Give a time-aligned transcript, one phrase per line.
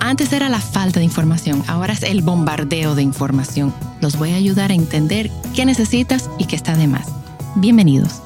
[0.00, 3.74] Antes era la falta de información, ahora es el bombardeo de información.
[4.00, 7.08] Los voy a ayudar a entender qué necesitas y qué está de más.
[7.56, 8.22] Bienvenidos.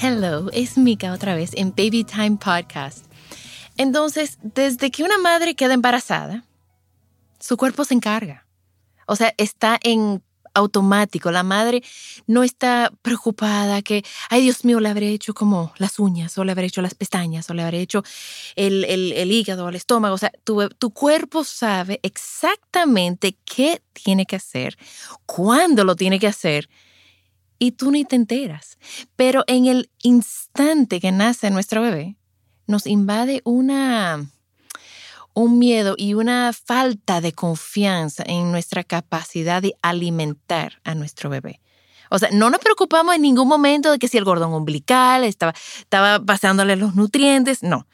[0.00, 3.04] Hello, es Mika otra vez en Baby Time Podcast.
[3.76, 6.44] Entonces, desde que una madre queda embarazada,
[7.40, 8.46] su cuerpo se encarga.
[9.06, 10.22] O sea, está en
[10.54, 11.30] automático.
[11.30, 11.82] La madre
[12.26, 16.52] no está preocupada que, ay Dios mío, le habré hecho como las uñas, o le
[16.52, 18.02] habré hecho las pestañas, o le habré hecho
[18.56, 20.14] el, el, hígado, el estómago.
[20.14, 24.76] O sea, tu, tu cuerpo sabe exactamente qué tiene que hacer,
[25.26, 26.68] cuándo lo tiene que hacer,
[27.58, 28.78] y tú ni te enteras.
[29.16, 32.16] Pero en el instante que nace nuestro bebé,
[32.66, 34.30] nos invade una
[35.38, 41.60] un miedo y una falta de confianza en nuestra capacidad de alimentar a nuestro bebé.
[42.10, 45.54] O sea, no nos preocupamos en ningún momento de que si el cordón umbilical estaba,
[45.78, 47.86] estaba pasándole los nutrientes, no.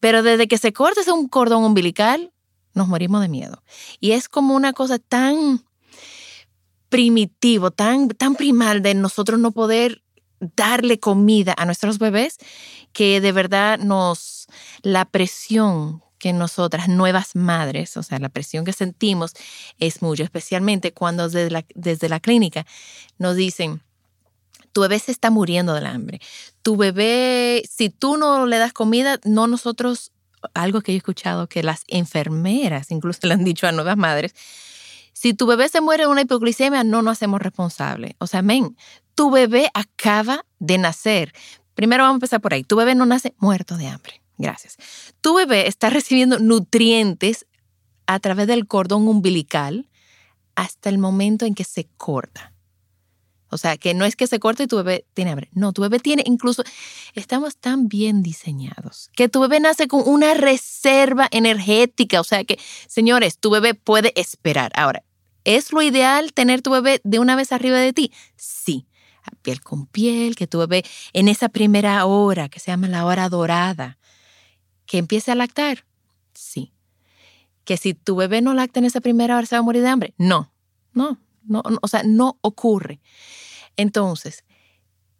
[0.00, 2.32] Pero desde que se corta ese un cordón umbilical,
[2.74, 3.62] nos morimos de miedo.
[4.00, 5.64] Y es como una cosa tan
[6.90, 10.02] primitivo, tan, tan primal de nosotros no poder
[10.38, 12.36] darle comida a nuestros bebés,
[12.92, 14.46] que de verdad nos,
[14.82, 19.34] la presión que nosotras, nuevas madres, o sea, la presión que sentimos
[19.78, 22.64] es mucho, especialmente cuando desde la, desde la clínica
[23.18, 23.82] nos dicen,
[24.72, 26.22] tu bebé se está muriendo del hambre.
[26.62, 30.12] Tu bebé, si tú no le das comida, no nosotros,
[30.54, 34.34] algo que he escuchado que las enfermeras incluso le han dicho a nuevas madres,
[35.12, 38.14] si tu bebé se muere de una hipoglicemia, no nos hacemos responsables.
[38.18, 38.78] O sea, amén,
[39.14, 41.34] tu bebé acaba de nacer.
[41.74, 42.64] Primero vamos a empezar por ahí.
[42.64, 44.23] Tu bebé no nace muerto de hambre.
[44.38, 44.76] Gracias.
[45.20, 47.46] Tu bebé está recibiendo nutrientes
[48.06, 49.88] a través del cordón umbilical
[50.54, 52.52] hasta el momento en que se corta.
[53.50, 55.48] O sea, que no es que se corte y tu bebé tiene hambre.
[55.52, 56.64] No, tu bebé tiene incluso,
[57.14, 62.20] estamos tan bien diseñados que tu bebé nace con una reserva energética.
[62.20, 62.58] O sea que,
[62.88, 64.72] señores, tu bebé puede esperar.
[64.74, 65.04] Ahora,
[65.44, 68.12] ¿es lo ideal tener tu bebé de una vez arriba de ti?
[68.36, 68.88] Sí.
[69.42, 73.28] Piel con piel, que tu bebé en esa primera hora, que se llama la hora
[73.28, 73.98] dorada,
[74.86, 75.84] que empiece a lactar?
[76.34, 76.72] Sí.
[77.64, 79.88] Que si tu bebé no lacta en esa primera hora se va a morir de
[79.88, 80.14] hambre?
[80.18, 80.52] No,
[80.92, 83.00] no, no, o sea, no ocurre.
[83.76, 84.44] Entonces,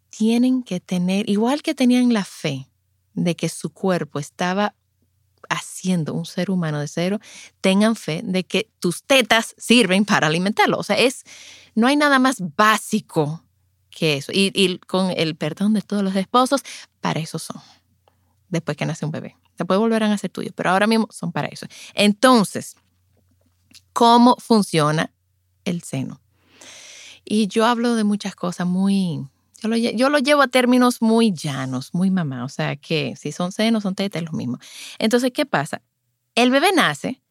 [0.09, 2.69] tienen que tener, igual que tenían la fe
[3.13, 4.75] de que su cuerpo estaba
[5.49, 7.19] haciendo un ser humano de cero,
[7.61, 10.77] tengan fe de que tus tetas sirven para alimentarlo.
[10.77, 11.23] O sea, es,
[11.75, 13.43] no hay nada más básico
[13.89, 14.31] que eso.
[14.33, 16.63] Y, y con el perdón de todos los esposos,
[17.01, 17.61] para eso son,
[18.49, 19.35] después que nace un bebé.
[19.57, 21.65] Después volverán a ser tuyos, pero ahora mismo son para eso.
[21.93, 22.75] Entonces,
[23.93, 25.11] ¿cómo funciona
[25.63, 26.21] el seno?
[27.23, 29.25] Y yo hablo de muchas cosas muy,
[29.61, 33.31] yo lo, yo lo, llevo a términos muy llanos, muy mamá, o sea que si
[33.31, 34.59] son senos, son tetas, es lo mismo.
[34.99, 35.81] Entonces, ¿qué pasa?
[36.35, 37.21] El bebé nace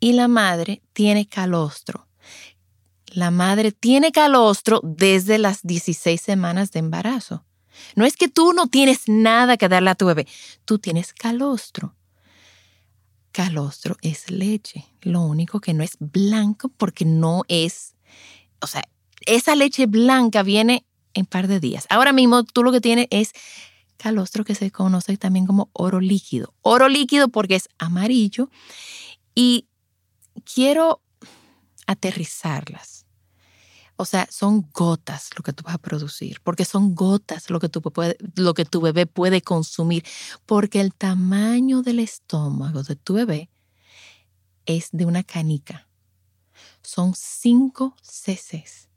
[0.00, 2.06] y la madre tiene calostro.
[3.06, 7.44] La madre tiene calostro desde las 16 semanas de embarazo.
[7.96, 10.26] No es que tú no tienes nada que darle a tu bebé,
[10.64, 11.94] tú tienes calostro.
[13.32, 17.94] Calostro es leche, lo único que no es blanco porque no es,
[18.60, 18.82] o sea,
[19.26, 20.84] esa leche blanca viene
[21.14, 21.86] en par de días.
[21.90, 23.32] Ahora mismo tú lo que tienes es
[23.96, 26.54] calostro que se conoce también como oro líquido.
[26.62, 28.50] Oro líquido porque es amarillo
[29.34, 29.66] y
[30.44, 31.02] quiero
[31.86, 32.99] aterrizarlas
[34.00, 37.68] o sea, son gotas lo que tú vas a producir, porque son gotas lo que,
[37.68, 37.82] tu,
[38.36, 40.06] lo que tu bebé puede consumir,
[40.46, 43.50] porque el tamaño del estómago de tu bebé
[44.64, 45.86] es de una canica.
[46.82, 48.88] Son 5 cc's.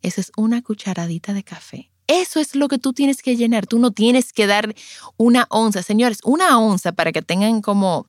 [0.00, 1.92] Esa es una cucharadita de café.
[2.06, 3.66] Eso es lo que tú tienes que llenar.
[3.66, 4.74] Tú no tienes que dar
[5.18, 5.82] una onza.
[5.82, 8.08] Señores, una onza para que tengan como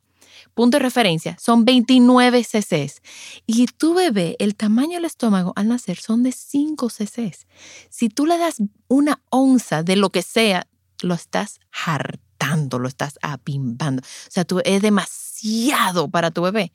[0.54, 3.02] punto de referencia, son 29 cc's.
[3.46, 7.48] Y tu bebé, el tamaño del estómago al nacer son de 5 cc's.
[7.90, 8.58] Si tú le das
[8.88, 10.68] una onza de lo que sea,
[11.02, 14.02] lo estás hartando, lo estás apimbando.
[14.02, 16.72] O sea, tú, es demasiado para tu bebé.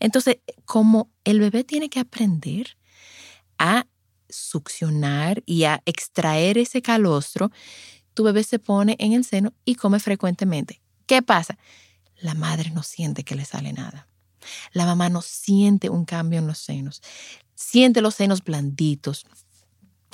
[0.00, 2.76] Entonces, como el bebé tiene que aprender
[3.58, 3.86] a
[4.28, 7.50] succionar y a extraer ese calostro,
[8.14, 10.80] tu bebé se pone en el seno y come frecuentemente.
[11.06, 11.58] ¿Qué pasa?
[12.20, 14.08] La madre no siente que le sale nada.
[14.72, 17.02] La mamá no siente un cambio en los senos.
[17.54, 19.26] Siente los senos blanditos.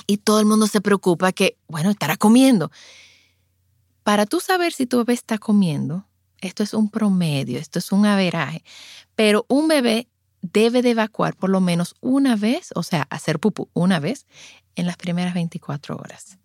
[0.07, 2.71] Y todo el mundo se preocupa que, bueno, estará comiendo.
[4.03, 6.05] Para tú saber si tu bebé está comiendo,
[6.39, 8.63] esto es un promedio, esto es un averaje,
[9.15, 10.09] pero un bebé
[10.41, 14.27] debe de evacuar por lo menos una vez, o sea, hacer pupú una vez
[14.75, 16.37] en las primeras 24 horas.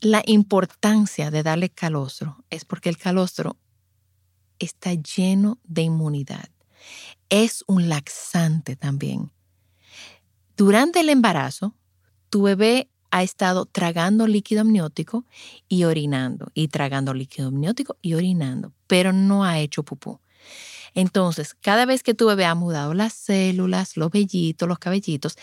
[0.00, 3.58] La importancia de darle calostro es porque el calostro
[4.58, 6.48] está lleno de inmunidad.
[7.28, 9.32] Es un laxante también.
[10.56, 11.74] Durante el embarazo,
[12.30, 15.24] tu bebé ha estado tragando líquido amniótico
[15.68, 20.20] y orinando, y tragando líquido amniótico y orinando, pero no ha hecho pupú.
[20.94, 25.36] Entonces, cada vez que tu bebé ha mudado las células, los vellitos, los cabellitos,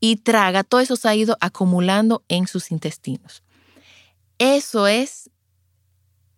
[0.00, 3.44] y traga, todo eso se ha ido acumulando en sus intestinos.
[4.38, 5.30] Eso es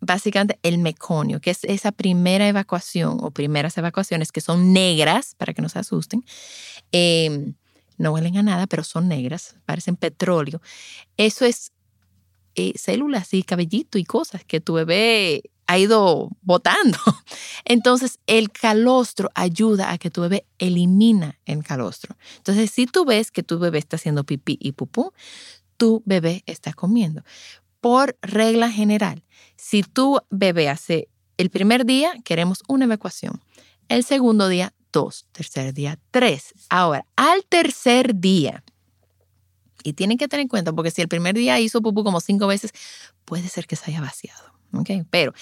[0.01, 5.53] básicamente el meconio, que es esa primera evacuación o primeras evacuaciones que son negras, para
[5.55, 6.25] que no se asusten.
[6.93, 7.55] Em,
[7.97, 10.61] no huelen a nada, pero son negras, parecen petróleo.
[11.17, 11.73] Eso es
[12.55, 16.99] eh, células y cabellito y cosas que tu bebé ha ido botando.
[17.65, 22.17] Entonces, el calostro ayuda a que tu bebé elimina el calostro.
[22.39, 25.13] Entonces, si tú ves que tu bebé está haciendo pipí y pupú,
[25.77, 27.23] tu bebé está comiendo
[27.81, 29.25] por regla general,
[29.57, 33.41] si tu bebé hace el primer día, queremos una evacuación.
[33.89, 35.27] El segundo día, dos.
[35.33, 36.55] Tercer día, tres.
[36.69, 38.65] Ahora, al tercer día,
[39.85, 42.47] y tienen que tener en cuenta, porque si el primer día hizo pupú como cinco
[42.47, 42.73] veces,
[43.25, 44.53] puede ser que se haya vaciado.
[44.73, 45.05] ¿okay?
[45.11, 45.33] Pero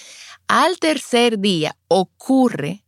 [0.47, 2.83] al tercer día ocurre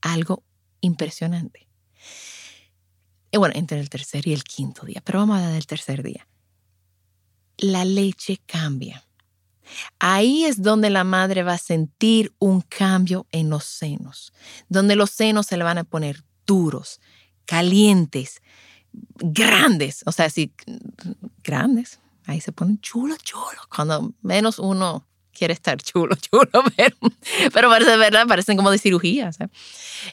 [0.00, 0.42] algo
[0.80, 1.66] impresionante.
[3.32, 6.26] Bueno, entre el tercer y el quinto día, pero vamos a dar el tercer día
[7.58, 9.04] la leche cambia.
[9.98, 14.32] Ahí es donde la madre va a sentir un cambio en los senos,
[14.68, 17.00] donde los senos se le van a poner duros,
[17.46, 18.42] calientes,
[18.92, 20.52] grandes, o sea, sí,
[21.42, 22.00] grandes.
[22.26, 25.06] Ahí se ponen chulo, chulo, cuando menos uno
[25.36, 26.96] quiere estar chulo, chulo, pero,
[27.52, 29.30] pero parece verdad, parecen como de cirugía.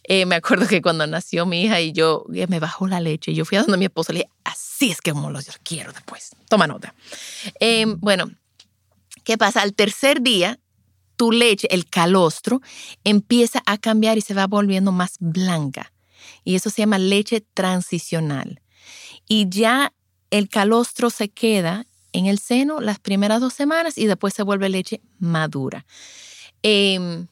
[0.03, 3.45] Eh, me acuerdo que cuando nació mi hija y yo me bajó la leche, yo
[3.45, 6.31] fui a donde mi esposo le dije, así es que como los quiero después.
[6.49, 6.93] Toma nota.
[7.59, 8.31] Em, bueno,
[9.23, 9.61] ¿qué pasa?
[9.61, 10.59] Al tercer día,
[11.15, 12.61] tu leche, el calostro,
[13.03, 15.93] empieza a cambiar y se va volviendo más blanca.
[16.43, 18.61] Y eso se llama leche transicional.
[19.27, 19.93] Y ya
[20.29, 24.69] el calostro se queda en el seno las primeras dos semanas y después se vuelve
[24.69, 25.85] leche madura.
[26.61, 27.27] Em,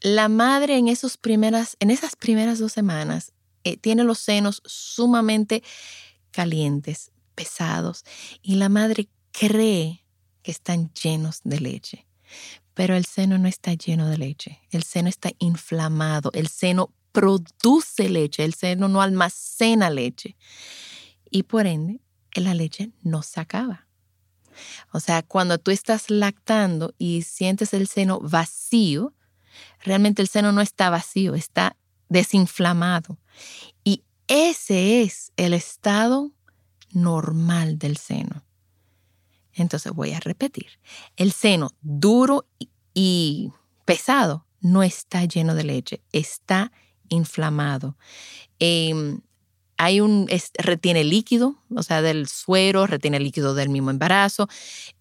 [0.00, 3.32] la madre en, esos primeras, en esas primeras dos semanas
[3.62, 5.62] eh, tiene los senos sumamente
[6.32, 8.04] calientes, pesados,
[8.42, 10.04] y la madre cree
[10.42, 12.06] que están llenos de leche.
[12.74, 18.08] Pero el seno no está lleno de leche, el seno está inflamado, el seno produce
[18.08, 20.36] leche, el seno no almacena leche.
[21.30, 22.00] Y por ende,
[22.40, 23.86] la leche no se acaba.
[24.92, 29.14] O sea, cuando tú estás lactando y sientes el seno vacío,
[29.80, 31.76] realmente el seno no está vacío, está
[32.08, 33.18] desinflamado.
[33.84, 36.32] Y ese es el estado
[36.90, 38.44] normal del seno.
[39.54, 40.78] Entonces voy a repetir.
[41.16, 42.46] El seno duro
[42.94, 43.50] y
[43.84, 46.72] pesado no está lleno de leche, está
[47.08, 47.96] inflamado.
[48.58, 49.20] Em,
[49.76, 54.48] hay un, retiene líquido, o sea, del suero, retiene líquido del mismo embarazo,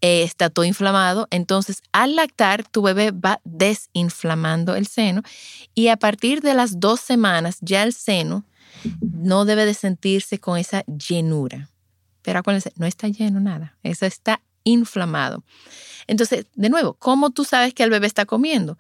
[0.02, 1.28] eh, está todo inflamado.
[1.30, 5.22] Entonces, al lactar, tu bebé va desinflamando el seno
[5.76, 8.46] y a partir de las dos semanas ya el seno
[9.02, 11.70] no debe de sentirse con esa llenura.
[12.22, 15.44] Pero acuérdense, no está lleno nada, eso está inflamado.
[16.08, 18.78] Entonces, de nuevo, ¿cómo tú sabes que el bebé está comiendo?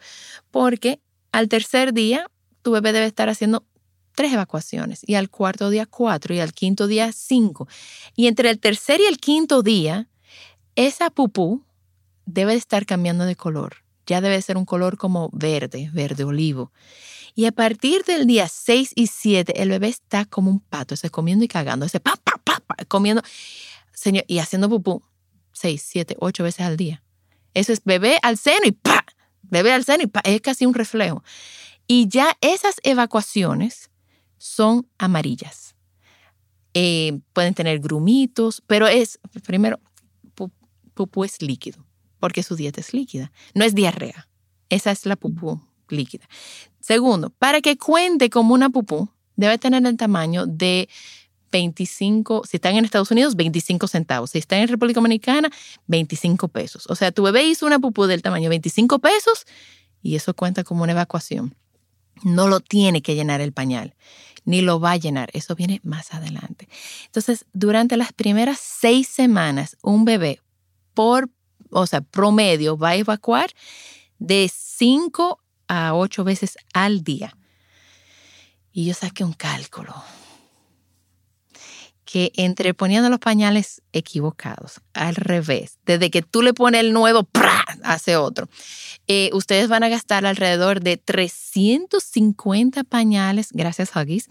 [0.51, 0.99] Porque
[1.31, 2.29] al tercer día,
[2.61, 3.65] tu bebé debe estar haciendo
[4.15, 7.67] tres evacuaciones y al cuarto día cuatro y al quinto día cinco.
[8.15, 10.07] Y entre el tercer y el quinto día,
[10.75, 11.63] esa pupú
[12.25, 13.77] debe estar cambiando de color.
[14.07, 16.71] Ya debe ser un color como verde, verde olivo.
[17.35, 21.09] Y a partir del día 6 y 7, el bebé está como un pato, está
[21.09, 23.21] comiendo y cagando, ese pa, pa, pa, pa, comiendo,
[24.27, 25.01] y haciendo pupú
[25.53, 27.03] 6, 7, 8 veces al día.
[27.53, 29.05] Eso es bebé al seno y pa,
[29.43, 31.23] bebé al seno y pa- es casi un reflejo.
[31.87, 33.90] Y ya esas evacuaciones
[34.41, 35.75] son amarillas.
[36.73, 39.79] Eh, pueden tener grumitos, pero es, primero,
[40.35, 40.51] pu-
[40.93, 41.85] pupú es líquido,
[42.19, 43.31] porque su dieta es líquida.
[43.53, 44.27] No es diarrea.
[44.69, 46.27] Esa es la pupú líquida.
[46.79, 50.87] Segundo, para que cuente como una pupú, debe tener el tamaño de
[51.51, 54.31] 25, si están en Estados Unidos, 25 centavos.
[54.31, 55.49] Si están en República Dominicana,
[55.87, 56.85] 25 pesos.
[56.89, 59.45] O sea, tu bebé hizo una pupú del tamaño de 25 pesos
[60.01, 61.53] y eso cuenta como una evacuación.
[62.23, 63.95] No lo tiene que llenar el pañal,
[64.45, 65.29] ni lo va a llenar.
[65.33, 66.67] Eso viene más adelante.
[67.05, 70.41] Entonces, durante las primeras seis semanas, un bebé
[70.93, 71.29] por,
[71.69, 73.51] o sea, promedio va a evacuar
[74.19, 77.35] de 5 a 8 veces al día.
[78.71, 79.93] Y yo saqué un cálculo
[82.11, 87.25] que entre poniendo los pañales equivocados, al revés, desde que tú le pones el nuevo,
[87.83, 88.49] hace otro,
[89.07, 94.27] eh, ustedes van a gastar alrededor de 350 pañales, gracias Huggies,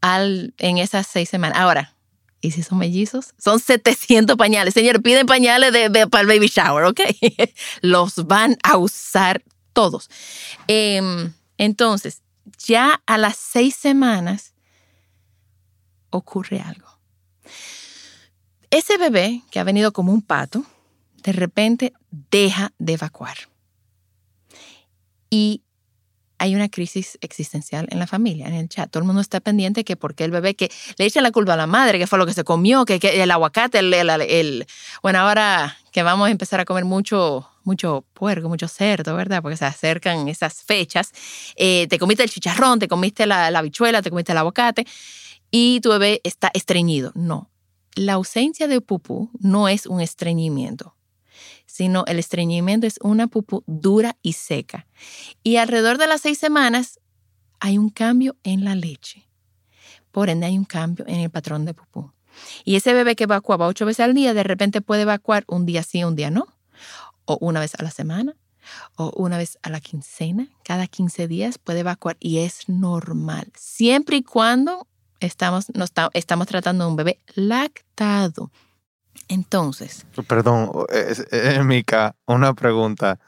[0.00, 1.58] al, en esas seis semanas.
[1.58, 1.94] Ahora,
[2.40, 3.34] ¿y si son mellizos?
[3.38, 4.74] Son 700 pañales.
[4.74, 7.00] Señor, piden pañales de, de- para el baby shower, ¿ok?
[7.82, 10.10] Los van a usar todos.
[10.66, 12.22] Em, entonces,
[12.66, 14.54] ya a las seis semanas
[16.10, 16.91] ocurre algo.
[18.72, 20.64] Ese bebé que ha venido como un pato,
[21.22, 23.36] de repente deja de evacuar.
[25.28, 25.60] Y
[26.38, 28.90] hay una crisis existencial en la familia, en el chat.
[28.90, 31.56] Todo el mundo está pendiente que porque el bebé que le echa la culpa a
[31.58, 34.66] la madre, que fue lo que se comió, que, que el aguacate, el, el- el-
[35.02, 39.42] bueno, ahora que vamos a empezar a comer mucho, mucho puerco, mucho cerdo, ¿verdad?
[39.42, 41.12] Porque se acercan esas fechas.
[41.56, 44.86] eh, te comiste el chicharrón, te comiste la, la habichuela, te comiste el aguacate
[45.50, 47.12] y tu bebé está estreñido.
[47.14, 47.50] No,
[47.94, 50.96] la ausencia de pupú no es un estreñimiento,
[51.66, 54.86] sino el estreñimiento es una pupú dura y seca.
[55.42, 57.00] Y alrededor de las seis semanas
[57.60, 59.28] hay un cambio en la leche.
[60.10, 62.12] Por ende, hay un cambio en el patrón de pupú.
[62.64, 65.82] Y ese bebé que evacuaba ocho veces al día, de repente puede evacuar un día
[65.82, 66.46] sí, un día no.
[67.24, 68.36] O una vez a la semana,
[68.96, 70.48] o una vez a la quincena.
[70.64, 73.52] Cada 15 días puede evacuar y es normal.
[73.56, 74.86] Siempre y cuando
[75.26, 78.50] estamos, no está- estamos tratando de un bebé lactado.
[79.28, 81.24] Entonces, Perdón, es,
[81.64, 83.18] Mica, una pregunta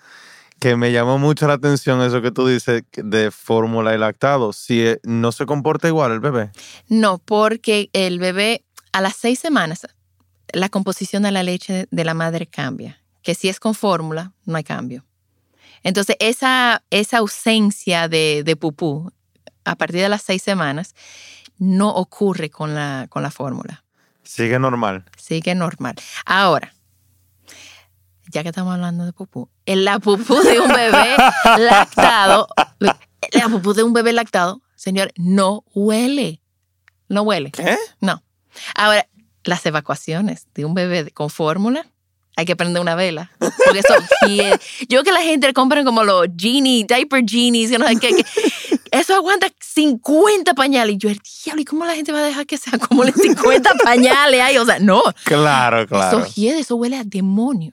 [0.58, 4.52] que me llamó mucho la atención eso que tú dices de fórmula y lactado.
[4.52, 6.50] Si eh, no se comporta igual el bebé.
[6.88, 9.86] no, porque el bebé a las seis semanas,
[10.52, 13.00] la composición de la leche de la madre cambia.
[13.22, 15.04] Que si es con fórmula, no hay cambio.
[15.82, 19.10] Entonces, esa, esa ausencia de, de pupú
[19.64, 20.94] a partir de las seis semanas
[21.58, 23.84] no ocurre con la, con la fórmula.
[24.22, 25.04] Sigue normal.
[25.18, 25.94] Sigue normal.
[26.24, 26.72] Ahora,
[28.30, 31.14] ya que estamos hablando de pupú, en la pupú de un bebé
[31.58, 36.40] lactado, la pupú de un bebé lactado, señor, no huele.
[37.08, 37.50] No huele.
[37.50, 37.76] ¿Qué?
[38.00, 38.22] No.
[38.74, 39.06] Ahora,
[39.44, 41.86] las evacuaciones de un bebé con fórmula,
[42.36, 43.30] hay que prender una vela.
[43.38, 43.94] Porque eso
[44.88, 48.24] Yo que la gente compran como los genie, diaper genies, que no sé qué, que-
[48.94, 50.94] eso aguanta 50 pañales.
[50.94, 53.74] Y yo, el diablo, ¿y cómo la gente va a dejar que se acumulen 50
[53.84, 54.56] pañales ahí?
[54.58, 55.02] O sea, no.
[55.24, 56.18] Claro, claro.
[56.20, 57.72] Eso hiede, eso huele a demonio.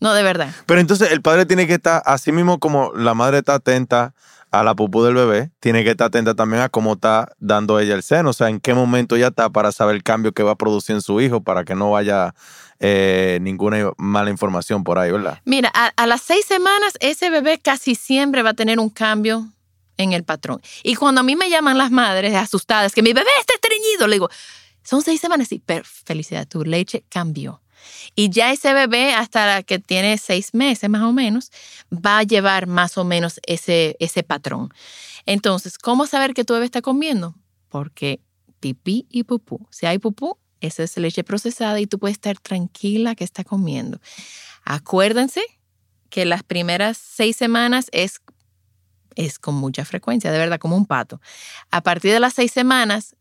[0.00, 0.50] No, de verdad.
[0.66, 4.14] Pero entonces el padre tiene que estar, así mismo como la madre está atenta
[4.50, 7.94] a la pupú del bebé, tiene que estar atenta también a cómo está dando ella
[7.94, 10.52] el seno, o sea, en qué momento ya está para saber el cambio que va
[10.52, 12.34] a producir en su hijo, para que no vaya
[12.78, 15.40] eh, ninguna mala información por ahí, ¿verdad?
[15.44, 19.48] Mira, a, a las seis semanas ese bebé casi siempre va a tener un cambio
[19.96, 20.60] en el patrón.
[20.82, 24.16] Y cuando a mí me llaman las madres asustadas que mi bebé está estreñido, le
[24.16, 24.28] digo,
[24.82, 27.62] son seis semanas, sí, pero felicidad, tu leche cambió.
[28.14, 31.50] Y ya ese bebé, hasta que tiene seis meses más o menos,
[31.92, 34.72] va a llevar más o menos ese, ese patrón.
[35.26, 37.34] Entonces, ¿cómo saber que tu bebé está comiendo?
[37.68, 38.20] Porque
[38.60, 39.66] pipí y pupú.
[39.70, 44.00] Si hay pupú, esa es leche procesada y tú puedes estar tranquila que está comiendo.
[44.64, 45.42] Acuérdense
[46.08, 48.20] que las primeras seis semanas es,
[49.16, 51.20] es con mucha frecuencia, de verdad, como un pato.
[51.70, 53.16] A partir de las seis semanas,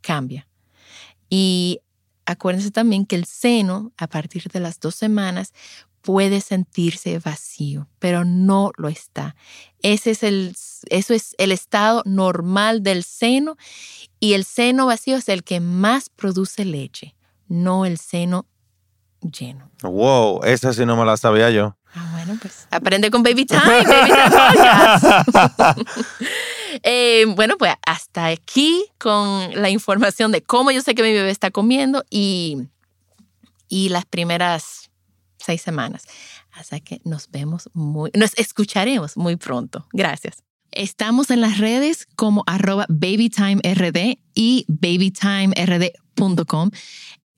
[0.00, 0.48] cambia.
[1.28, 1.80] Y
[2.24, 5.52] acuérdense también que el seno, a partir de las dos semanas,
[6.06, 9.34] puede sentirse vacío, pero no lo está.
[9.82, 10.54] Ese es el,
[10.88, 13.56] eso es el estado normal del seno
[14.20, 17.16] y el seno vacío es el que más produce leche,
[17.48, 18.46] no el seno
[19.30, 19.70] lleno.
[19.82, 21.76] Wow, esa sí no me la sabía yo.
[21.94, 25.84] Ah, bueno, pues aprende con Baby Time, Baby Time.
[26.82, 31.30] Eh, bueno, pues hasta aquí con la información de cómo yo sé que mi bebé
[31.30, 32.68] está comiendo y,
[33.68, 34.90] y las primeras
[35.38, 36.04] seis semanas.
[36.52, 39.86] Así que nos vemos muy, nos escucharemos muy pronto.
[39.92, 40.42] Gracias.
[40.70, 46.70] Estamos en las redes como arroba babytimerd y babytimerd.com.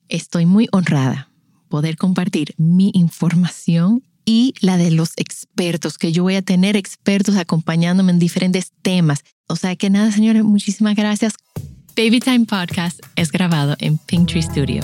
[0.09, 1.28] Estoy muy honrada
[1.69, 7.35] poder compartir mi información y la de los expertos, que yo voy a tener expertos
[7.35, 9.23] acompañándome en diferentes temas.
[9.47, 11.33] O sea que nada, señores, muchísimas gracias.
[11.95, 14.83] Baby Time Podcast es grabado en Pinktree Studio.